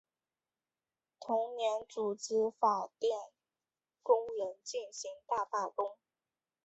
[1.19, 3.15] 同年组织法电
[4.01, 5.95] 工人进行大罢工。